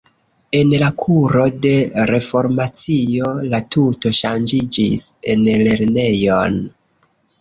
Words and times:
En 0.59 0.69
la 0.83 0.87
kuro 1.01 1.43
de 1.65 1.73
Reformacio 2.11 3.29
la 3.51 3.61
tuto 3.77 4.15
ŝanĝiĝis 4.21 5.05
en 5.35 5.49
lernejon. 5.63 6.59